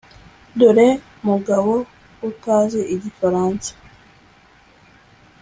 [0.59, 0.89] dore
[1.27, 1.73] mugabo
[2.29, 3.71] utazi igifaransa